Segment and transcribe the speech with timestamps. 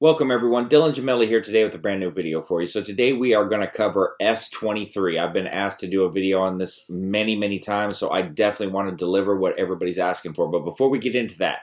[0.00, 2.68] Welcome everyone, Dylan Gemelli here today with a brand new video for you.
[2.68, 5.18] So today we are going to cover S23.
[5.18, 8.72] I've been asked to do a video on this many, many times, so I definitely
[8.72, 10.46] want to deliver what everybody's asking for.
[10.46, 11.62] But before we get into that,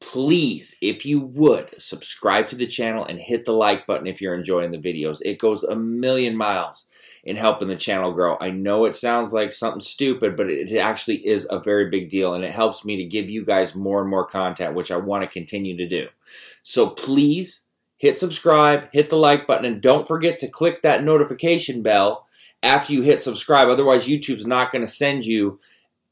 [0.00, 4.36] please, if you would, subscribe to the channel and hit the like button if you're
[4.36, 5.18] enjoying the videos.
[5.24, 6.86] It goes a million miles
[7.24, 8.36] in helping the channel grow.
[8.40, 12.34] I know it sounds like something stupid, but it actually is a very big deal,
[12.34, 15.24] and it helps me to give you guys more and more content, which I want
[15.24, 16.06] to continue to do.
[16.62, 17.63] So please
[17.96, 22.26] hit subscribe, hit the like button, and don't forget to click that notification bell
[22.62, 23.68] after you hit subscribe.
[23.68, 25.60] Otherwise, YouTube's not going to send you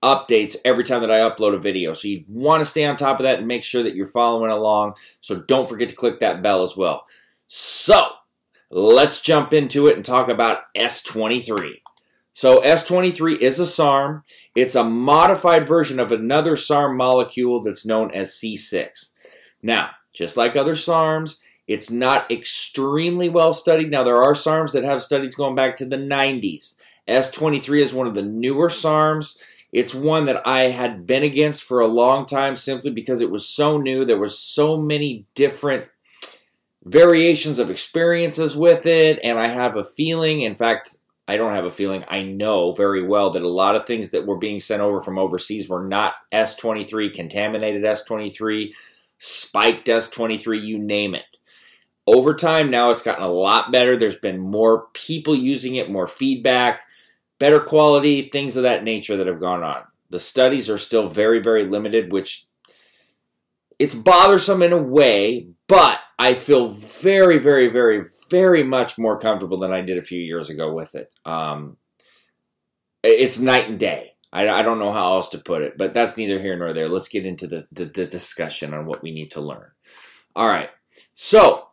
[0.03, 1.93] updates every time that I upload a video.
[1.93, 4.51] So you want to stay on top of that and make sure that you're following
[4.51, 4.95] along.
[5.21, 7.05] So don't forget to click that bell as well.
[7.47, 8.09] So
[8.71, 11.75] let's jump into it and talk about S23.
[12.33, 14.25] So S23 is a SARM.
[14.57, 19.13] It's a modified version of another SARM molecule that's known as C6.
[19.63, 23.91] Now, just like other SARMs, it's not extremely well studied.
[23.91, 26.75] Now, there are SARMs that have studies going back to the 90s.
[27.09, 29.37] S23 is one of the newer SARMs.
[29.73, 33.49] It's one that I had been against for a long time simply because it was
[33.49, 34.05] so new.
[34.05, 35.87] There were so many different
[36.85, 40.97] variations of experiences with it, and I have a feeling, in fact,
[41.29, 44.27] I don't have a feeling, I know very well that a lot of things that
[44.27, 48.75] were being sent over from overseas were not S23, contaminated S23,
[49.19, 51.25] spiked S23, you name it.
[52.07, 53.97] Over time, now it's gotten a lot better.
[53.97, 56.81] There's been more people using it, more feedback,
[57.39, 59.83] better quality, things of that nature that have gone on.
[60.11, 62.47] The studies are still very, very limited, which
[63.79, 69.59] it's bothersome in a way, but I feel very, very, very, very much more comfortable
[69.59, 71.11] than I did a few years ago with it.
[71.25, 71.77] Um,
[73.03, 74.13] it's night and day.
[74.33, 76.89] I, I, don't know how else to put it, but that's neither here nor there.
[76.89, 79.71] Let's get into the, the, the discussion on what we need to learn.
[80.37, 80.71] All right.
[81.13, 81.69] So,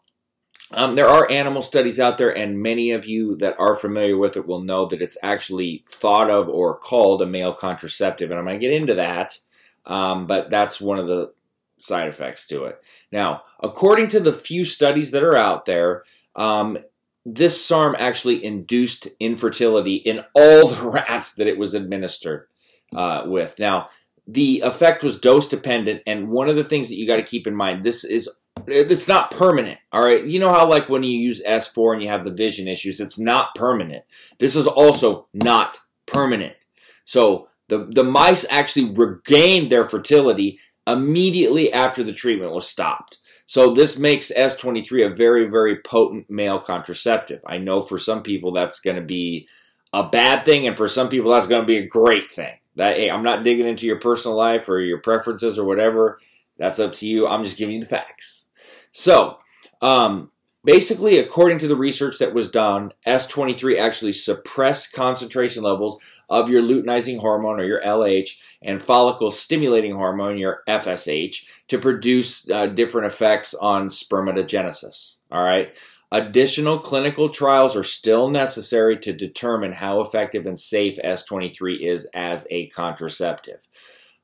[0.71, 4.37] um, there are animal studies out there, and many of you that are familiar with
[4.37, 8.29] it will know that it's actually thought of or called a male contraceptive.
[8.29, 9.39] And I'm going to get into that,
[9.85, 11.33] um, but that's one of the
[11.79, 12.81] side effects to it.
[13.11, 16.03] Now, according to the few studies that are out there,
[16.35, 16.77] um,
[17.25, 22.47] this SARM actually induced infertility in all the rats that it was administered
[22.95, 23.57] uh, with.
[23.57, 23.89] Now,
[24.27, 27.47] the effect was dose dependent, and one of the things that you got to keep
[27.47, 28.29] in mind this is
[28.71, 29.79] it's not permanent.
[29.91, 30.23] All right.
[30.23, 33.19] You know how, like, when you use S4 and you have the vision issues, it's
[33.19, 34.03] not permanent.
[34.37, 36.55] This is also not permanent.
[37.03, 43.19] So the, the mice actually regained their fertility immediately after the treatment was stopped.
[43.45, 47.41] So this makes S23 a very, very potent male contraceptive.
[47.47, 49.47] I know for some people that's going to be
[49.91, 52.53] a bad thing, and for some people that's going to be a great thing.
[52.75, 56.19] That hey, I'm not digging into your personal life or your preferences or whatever.
[56.59, 57.25] That's up to you.
[57.25, 58.48] I'm just giving you the facts.
[58.91, 59.37] So,
[59.81, 60.31] um,
[60.63, 66.61] basically, according to the research that was done, S23 actually suppressed concentration levels of your
[66.61, 73.07] luteinizing hormone or your LH and follicle stimulating hormone, your FSH, to produce uh, different
[73.07, 75.17] effects on spermatogenesis.
[75.31, 75.73] All right.
[76.11, 82.47] Additional clinical trials are still necessary to determine how effective and safe S23 is as
[82.49, 83.67] a contraceptive.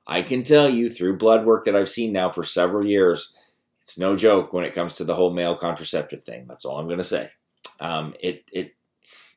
[0.08, 3.34] I can tell you through blood work that I've seen now for several years
[3.86, 6.46] it's no joke when it comes to the whole male contraceptive thing.
[6.48, 7.30] That's all I'm going to say.
[7.80, 8.74] Um, it it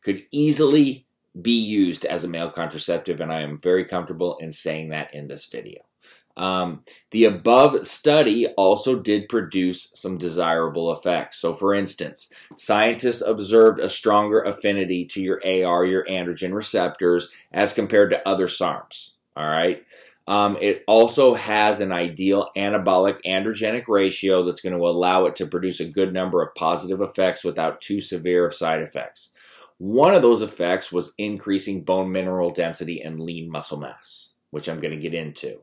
[0.01, 1.07] could easily
[1.41, 5.29] be used as a male contraceptive, and I am very comfortable in saying that in
[5.29, 5.83] this video.
[6.39, 11.37] Um, the above study also did produce some desirable effects.
[11.37, 17.75] So, for instance, scientists observed a stronger affinity to your AR, your androgen receptors, as
[17.75, 19.11] compared to other SARMs.
[19.37, 19.85] All right.
[20.29, 25.47] Um, it also has an ideal anabolic androgenic ratio that's going to allow it to
[25.47, 29.31] produce a good number of positive effects without too severe of side effects.
[29.79, 34.81] One of those effects was increasing bone mineral density and lean muscle mass, which I'm
[34.81, 35.61] going to get into.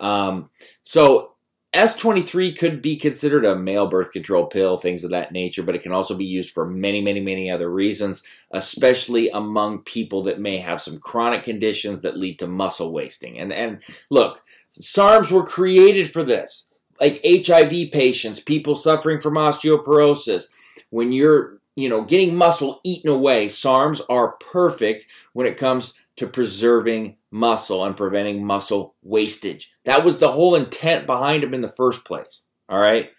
[0.00, 0.48] Um,
[0.82, 1.34] so
[1.74, 5.82] S23 could be considered a male birth control pill, things of that nature, but it
[5.82, 8.22] can also be used for many, many, many other reasons,
[8.52, 13.38] especially among people that may have some chronic conditions that lead to muscle wasting.
[13.38, 16.66] And, and look, SARMs were created for this.
[17.00, 20.48] Like HIV patients, people suffering from osteoporosis,
[20.90, 26.26] when you're, you know, getting muscle eaten away, SARMs are perfect when it comes to
[26.26, 29.72] preserving muscle and preventing muscle wastage.
[29.84, 32.44] That was the whole intent behind them in the first place.
[32.68, 33.10] All right.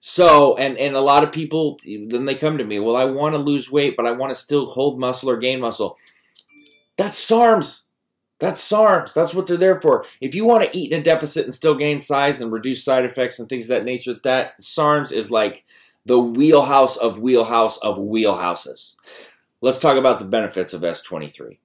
[0.00, 3.34] So, and, and a lot of people, then they come to me, well, I want
[3.34, 5.96] to lose weight, but I want to still hold muscle or gain muscle.
[6.98, 7.84] That's SARMs.
[8.38, 9.14] That's SARMs.
[9.14, 10.04] That's what they're there for.
[10.20, 13.04] If you want to eat in a deficit and still gain size and reduce side
[13.04, 15.64] effects and things of that nature, that SARMs is like
[16.04, 18.96] the wheelhouse of wheelhouse of wheelhouses.
[19.60, 21.58] Let's talk about the benefits of S23.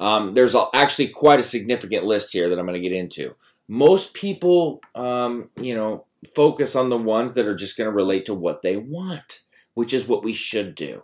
[0.00, 3.36] Um, there's actually quite a significant list here that I'm going to get into.
[3.68, 8.24] Most people, um, you know, focus on the ones that are just going to relate
[8.24, 9.42] to what they want,
[9.74, 11.02] which is what we should do.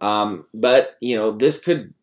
[0.00, 1.94] Um, but you know, this could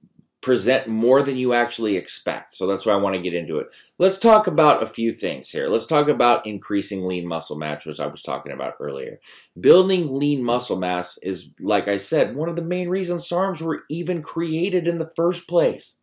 [0.42, 2.56] present more than you actually expect.
[2.56, 3.68] So that's why I want to get into it.
[4.00, 5.68] Let's talk about a few things here.
[5.70, 9.20] Let's talk about increasing lean muscle mass, which I was talking about earlier.
[9.60, 13.84] Building lean muscle mass is, like I said, one of the main reasons SARMs were
[13.88, 15.98] even created in the first place.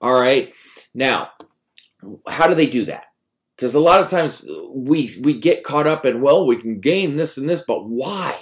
[0.00, 0.54] All right.
[0.94, 1.30] Now,
[2.28, 3.06] how do they do that?
[3.56, 7.16] Because a lot of times we we get caught up in well, we can gain
[7.16, 8.38] this and this, but why?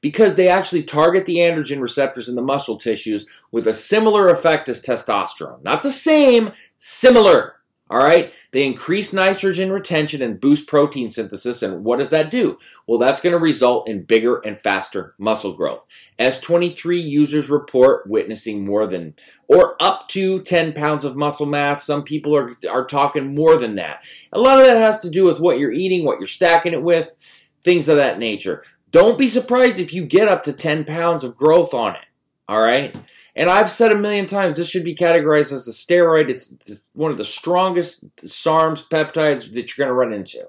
[0.00, 4.68] because they actually target the androgen receptors in the muscle tissues with a similar effect
[4.68, 5.62] as testosterone.
[5.62, 7.56] Not the same, similar.
[7.90, 8.32] All right.
[8.52, 11.60] They increase nitrogen retention and boost protein synthesis.
[11.60, 12.56] And what does that do?
[12.86, 15.84] Well, that's going to result in bigger and faster muscle growth.
[16.16, 19.14] S23 users report witnessing more than
[19.48, 21.84] or up to 10 pounds of muscle mass.
[21.84, 24.04] Some people are, are talking more than that.
[24.32, 26.84] A lot of that has to do with what you're eating, what you're stacking it
[26.84, 27.16] with,
[27.64, 28.62] things of that nature.
[28.92, 32.04] Don't be surprised if you get up to 10 pounds of growth on it.
[32.48, 32.94] All right?
[33.36, 36.28] And I've said a million times this should be categorized as a steroid.
[36.28, 40.46] It's, it's one of the strongest SARMs peptides that you're going to run into.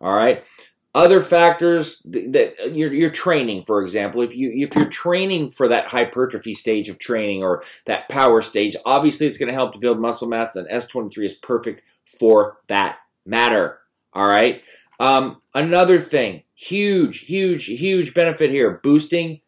[0.00, 0.44] All right?
[0.92, 5.86] Other factors that you're, you're training, for example, if you if you're training for that
[5.86, 10.00] hypertrophy stage of training or that power stage, obviously it's going to help to build
[10.00, 11.82] muscle mass, and S23 is perfect
[12.18, 13.78] for that matter.
[14.14, 14.62] All right.
[14.98, 19.40] Um, another thing, Huge, huge, huge benefit here boosting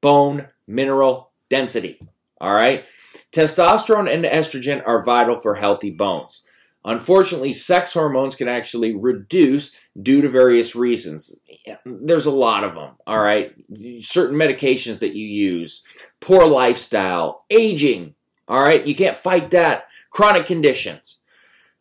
[0.00, 2.00] bone mineral density.
[2.40, 2.86] All right.
[3.32, 6.44] Testosterone and estrogen are vital for healthy bones.
[6.84, 11.38] Unfortunately, sex hormones can actually reduce due to various reasons.
[11.84, 13.52] There's a lot of them, all right?
[14.00, 15.82] Certain medications that you use,
[16.20, 18.14] poor lifestyle, aging,
[18.46, 18.86] all right?
[18.86, 19.88] You can't fight that.
[20.10, 21.18] Chronic conditions.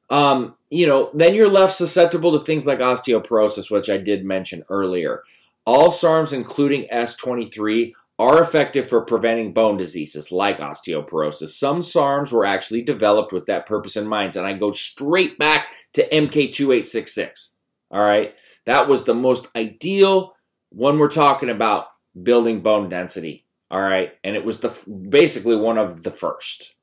[0.09, 4.63] Um, you know, then you're left susceptible to things like osteoporosis, which I did mention
[4.69, 5.23] earlier.
[5.65, 11.49] All SARMs, including S23, are effective for preventing bone diseases like osteoporosis.
[11.49, 15.69] Some SARMs were actually developed with that purpose in mind, and I go straight back
[15.93, 17.53] to MK2866.
[17.91, 18.35] All right,
[18.65, 20.35] that was the most ideal
[20.69, 21.87] one we're talking about
[22.21, 23.45] building bone density.
[23.69, 24.69] All right, and it was the
[25.09, 26.73] basically one of the first.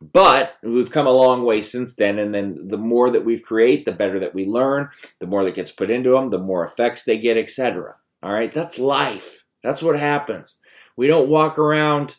[0.00, 3.84] But we've come a long way since then, and then the more that we create,
[3.84, 4.88] the better that we learn,
[5.18, 7.96] the more that gets put into them, the more effects they get, etc.
[8.22, 9.44] All right, that's life.
[9.62, 10.58] That's what happens.
[10.96, 12.16] We don't walk around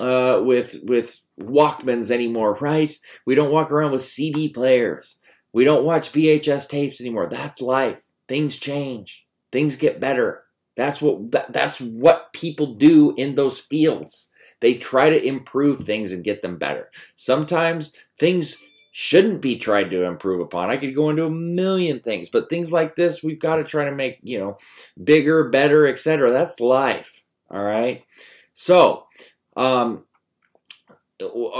[0.00, 2.92] uh, with with Walkmans anymore, right?
[3.26, 5.18] We don't walk around with CD players.
[5.52, 7.28] We don't watch VHS tapes anymore.
[7.28, 8.04] That's life.
[8.26, 9.26] Things change.
[9.50, 10.44] Things get better.
[10.76, 14.30] That's what that, that's what people do in those fields.
[14.60, 16.90] They try to improve things and get them better.
[17.14, 18.56] Sometimes things
[19.00, 20.70] shouldn't be tried to improve upon.
[20.70, 23.84] I could go into a million things, but things like this, we've got to try
[23.84, 24.58] to make, you know,
[25.04, 26.32] bigger, better, etc.
[26.32, 27.22] That's life.
[27.48, 28.02] All right.
[28.52, 29.06] So,
[29.56, 30.02] um,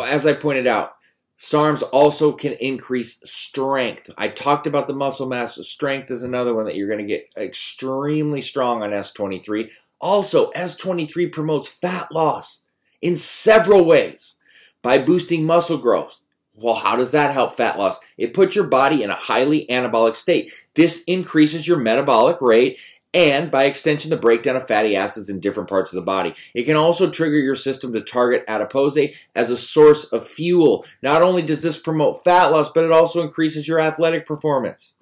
[0.04, 0.96] as I pointed out,
[1.38, 4.10] SARMs also can increase strength.
[4.18, 5.64] I talked about the muscle mass.
[5.64, 9.70] Strength is another one that you're going to get extremely strong on S23.
[10.00, 12.64] Also, S23 promotes fat loss
[13.00, 14.38] in several ways
[14.82, 16.24] by boosting muscle growth.
[16.60, 18.00] Well, how does that help fat loss?
[18.16, 20.52] It puts your body in a highly anabolic state.
[20.74, 22.78] This increases your metabolic rate
[23.14, 26.34] and by extension, the breakdown of fatty acids in different parts of the body.
[26.54, 28.98] It can also trigger your system to target adipose
[29.34, 30.84] as a source of fuel.
[31.02, 34.96] Not only does this promote fat loss, but it also increases your athletic performance.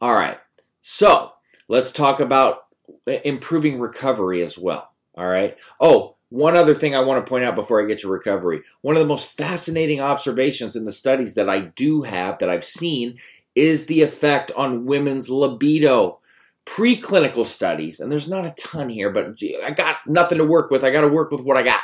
[0.00, 0.38] All right,
[0.82, 1.32] so
[1.68, 2.66] let's talk about
[3.06, 4.90] improving recovery as well.
[5.16, 5.56] All right.
[5.80, 8.62] Oh, one other thing I want to point out before I get to recovery.
[8.80, 12.64] One of the most fascinating observations in the studies that I do have, that I've
[12.64, 13.18] seen,
[13.54, 16.18] is the effect on women's libido.
[16.66, 20.82] Preclinical studies, and there's not a ton here, but I got nothing to work with.
[20.82, 21.82] I got to work with what I got.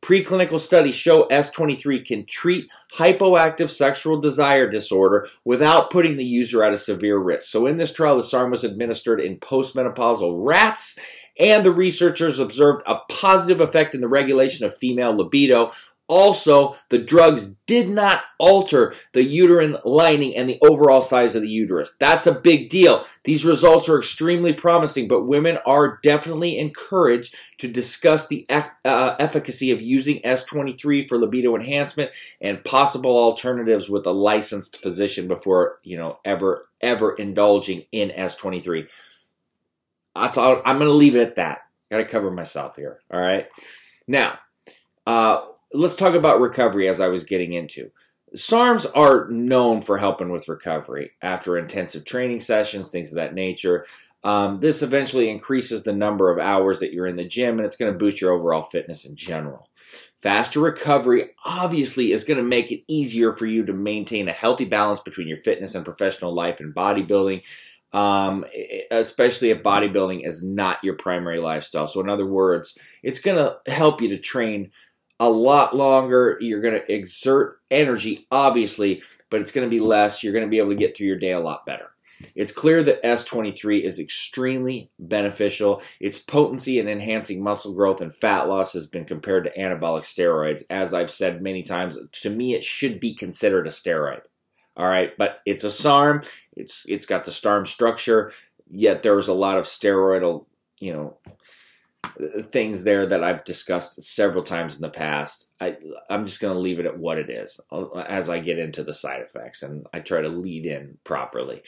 [0.00, 6.72] Preclinical studies show S23 can treat hypoactive sexual desire disorder without putting the user at
[6.72, 7.50] a severe risk.
[7.50, 10.98] So, in this trial, the SARM was administered in postmenopausal rats,
[11.38, 15.72] and the researchers observed a positive effect in the regulation of female libido
[16.08, 21.48] also, the drugs did not alter the uterine lining and the overall size of the
[21.48, 21.94] uterus.
[22.00, 23.04] That's a big deal.
[23.24, 29.70] These results are extremely promising, but women are definitely encouraged to discuss the uh, efficacy
[29.70, 32.10] of using S23 for libido enhancement
[32.40, 38.88] and possible alternatives with a licensed physician before, you know, ever, ever indulging in S23.
[40.14, 40.62] That's all.
[40.64, 41.66] I'm going to leave it at that.
[41.90, 43.00] Got to cover myself here.
[43.10, 43.46] All right.
[44.06, 44.38] Now,
[45.06, 47.90] uh, let's talk about recovery as I was getting into.
[48.34, 53.86] SARMs are known for helping with recovery after intensive training sessions, things of that nature.
[54.24, 57.76] Um, this eventually increases the number of hours that you're in the gym and it's
[57.76, 59.68] going to boost your overall fitness in general.
[60.20, 64.64] Faster recovery obviously is going to make it easier for you to maintain a healthy
[64.64, 67.44] balance between your fitness and professional life and bodybuilding,
[67.92, 68.44] um,
[68.90, 71.86] especially if bodybuilding is not your primary lifestyle.
[71.86, 74.72] So, in other words, it's going to help you to train
[75.20, 76.38] a lot longer.
[76.40, 80.22] You're going to exert energy, obviously, but it's going to be less.
[80.22, 81.90] You're going to be able to get through your day a lot better.
[82.34, 85.82] It's clear that S23 is extremely beneficial.
[86.00, 90.62] Its potency in enhancing muscle growth and fat loss has been compared to anabolic steroids.
[90.68, 94.22] As I've said many times, to me, it should be considered a steroid.
[94.76, 96.22] All right, but it's a SARM.
[96.56, 98.32] It's it's got the SARM structure.
[98.68, 100.46] Yet there's a lot of steroidal,
[100.78, 101.16] you know,
[102.50, 105.52] things there that I've discussed several times in the past.
[105.60, 105.76] I
[106.10, 107.60] I'm just going to leave it at what it is
[108.06, 111.62] as I get into the side effects and I try to lead in properly.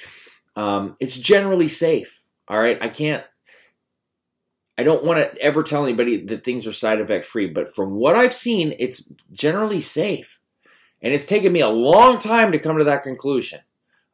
[0.56, 2.22] Um, it's generally safe.
[2.48, 2.78] All right.
[2.82, 3.24] I can't,
[4.76, 7.94] I don't want to ever tell anybody that things are side effect free, but from
[7.94, 10.38] what I've seen, it's generally safe.
[11.02, 13.60] And it's taken me a long time to come to that conclusion.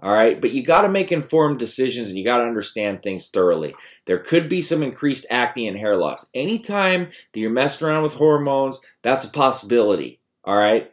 [0.00, 3.28] All right, but you got to make informed decisions and you got to understand things
[3.28, 3.74] thoroughly.
[4.04, 6.28] There could be some increased acne and hair loss.
[6.34, 10.20] Anytime that you're messing around with hormones, that's a possibility.
[10.44, 10.92] All right,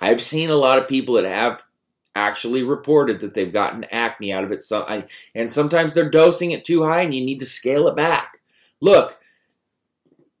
[0.00, 1.64] I've seen a lot of people that have
[2.14, 4.62] actually reported that they've gotten acne out of it.
[4.62, 7.96] So, I, and sometimes they're dosing it too high, and you need to scale it
[7.96, 8.38] back.
[8.80, 9.18] Look,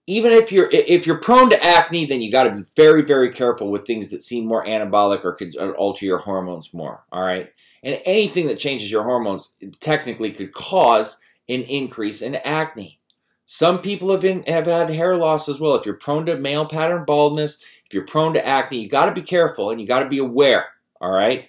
[0.06, 3.32] even if you're if you're prone to acne, then you got to be very very
[3.32, 7.04] careful with things that seem more anabolic or could uh, alter your hormones more.
[7.10, 7.50] All right,
[7.86, 12.98] and anything that changes your hormones technically could cause an increase in acne.
[13.44, 15.76] Some people have been, have had hair loss as well.
[15.76, 19.12] If you're prone to male pattern baldness, if you're prone to acne, you got to
[19.12, 20.66] be careful and you got to be aware.
[21.00, 21.48] All right.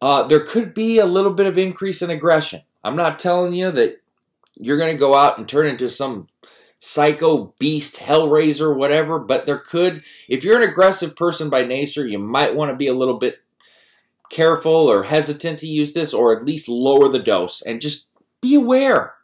[0.00, 2.60] Uh, there could be a little bit of increase in aggression.
[2.84, 4.00] I'm not telling you that
[4.54, 6.28] you're going to go out and turn into some
[6.78, 12.20] psycho beast, hellraiser, whatever, but there could, if you're an aggressive person by nature, you
[12.20, 13.40] might want to be a little bit
[14.34, 18.10] careful or hesitant to use this or at least lower the dose and just
[18.42, 19.14] be aware.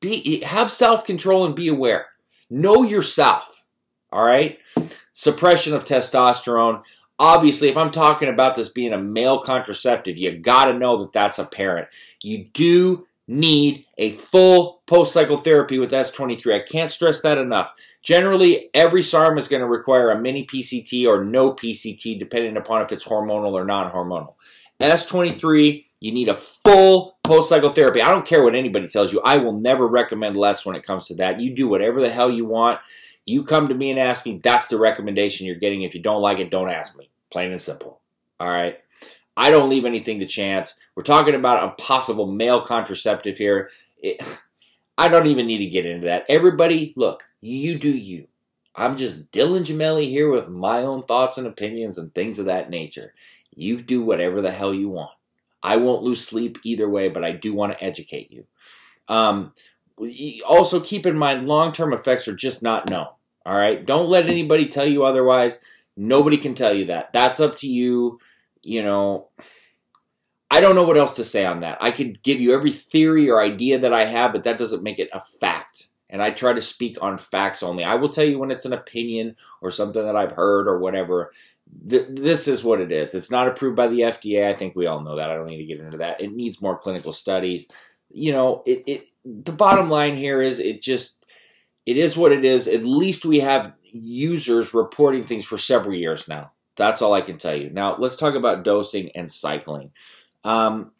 [0.00, 2.06] Be have self-control and be aware.
[2.48, 3.62] Know yourself.
[4.12, 4.58] All right?
[5.12, 6.82] Suppression of testosterone.
[7.18, 11.12] Obviously, if I'm talking about this being a male contraceptive, you got to know that
[11.12, 11.88] that's apparent.
[12.20, 16.54] You do need a full post cycle therapy with S23.
[16.54, 17.74] I can't stress that enough.
[18.02, 22.82] Generally, every SARM is going to require a mini PCT or no PCT, depending upon
[22.82, 24.34] if it's hormonal or non hormonal.
[24.80, 28.02] S23, you need a full post cycle therapy.
[28.02, 29.20] I don't care what anybody tells you.
[29.24, 31.40] I will never recommend less when it comes to that.
[31.40, 32.80] You do whatever the hell you want.
[33.24, 35.82] You come to me and ask me, that's the recommendation you're getting.
[35.82, 37.08] If you don't like it, don't ask me.
[37.30, 38.00] Plain and simple.
[38.40, 38.80] All right.
[39.36, 40.76] I don't leave anything to chance.
[40.94, 43.70] We're talking about a possible male contraceptive here.
[43.98, 44.20] It,
[44.98, 46.26] I don't even need to get into that.
[46.28, 48.28] Everybody, look, you do you.
[48.74, 52.70] I'm just Dylan Gemelli here with my own thoughts and opinions and things of that
[52.70, 53.14] nature.
[53.54, 55.10] You do whatever the hell you want.
[55.62, 58.46] I won't lose sleep either way, but I do want to educate you.
[59.08, 59.52] Um,
[60.46, 63.08] also, keep in mind long term effects are just not known.
[63.44, 63.84] All right.
[63.84, 65.62] Don't let anybody tell you otherwise.
[65.96, 67.12] Nobody can tell you that.
[67.12, 68.18] That's up to you.
[68.62, 69.28] You know,
[70.50, 71.78] I don't know what else to say on that.
[71.80, 74.98] I could give you every theory or idea that I have, but that doesn't make
[74.98, 75.88] it a fact.
[76.10, 77.84] And I try to speak on facts only.
[77.84, 81.32] I will tell you when it's an opinion or something that I've heard or whatever.
[81.88, 83.14] Th- this is what it is.
[83.14, 84.46] It's not approved by the FDA.
[84.46, 85.30] I think we all know that.
[85.30, 86.20] I don't need to get into that.
[86.20, 87.68] It needs more clinical studies.
[88.10, 91.24] You know, it, it the bottom line here is it just
[91.86, 92.68] it is what it is.
[92.68, 96.52] At least we have users reporting things for several years now.
[96.76, 97.70] That's all I can tell you.
[97.70, 99.90] Now, let's talk about dosing and cycling.
[100.44, 100.92] Um,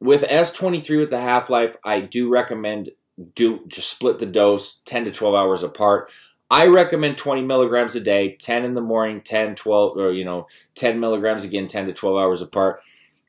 [0.00, 2.90] with S23 with the half life, I do recommend
[3.34, 6.10] do to split the dose 10 to 12 hours apart.
[6.50, 10.46] I recommend 20 milligrams a day, 10 in the morning, 10, 12, or you know,
[10.76, 12.82] 10 milligrams again, 10 to 12 hours apart.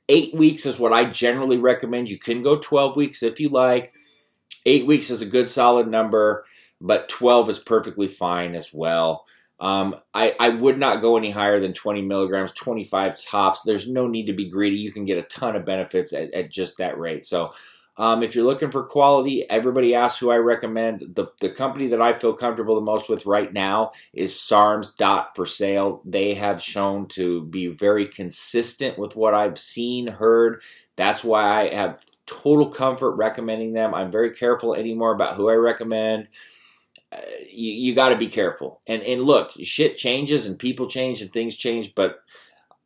[0.10, 2.10] Eight weeks is what I generally recommend.
[2.10, 3.94] You can go 12 weeks if you like.
[4.66, 6.46] Eight weeks is a good solid number,
[6.80, 9.26] but 12 is perfectly fine as well.
[9.60, 13.62] Um, I, I would not go any higher than 20 milligrams, 25 tops.
[13.62, 14.78] There's no need to be greedy.
[14.78, 17.26] You can get a ton of benefits at, at just that rate.
[17.26, 17.52] So,
[18.00, 21.16] um, if you're looking for quality, everybody asks who I recommend.
[21.16, 25.36] The, the company that I feel comfortable the most with right now is SARMS Dot
[25.36, 26.04] for sale.
[26.06, 30.62] They have shown to be very consistent with what I've seen, heard.
[30.96, 33.96] That's why I have total comfort recommending them.
[33.96, 36.28] I'm very careful anymore about who I recommend.
[37.12, 38.82] Uh, you, you got to be careful.
[38.88, 42.18] And and look, shit changes and people change and things change, but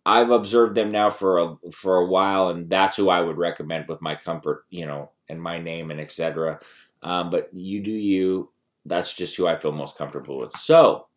[0.06, 3.88] I've observed them now for a for a while, and that's who I would recommend
[3.88, 6.60] with my comfort, you know, and my name and etc.
[7.04, 8.52] Um, but you do you.
[8.86, 10.54] That's just who I feel most comfortable with.
[10.54, 11.08] So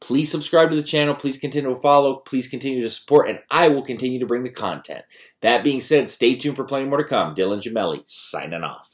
[0.00, 1.14] please subscribe to the channel.
[1.14, 2.16] Please continue to follow.
[2.16, 5.04] Please continue to support, and I will continue to bring the content.
[5.40, 7.34] That being said, stay tuned for plenty more to come.
[7.34, 8.93] Dylan Gemelli signing off.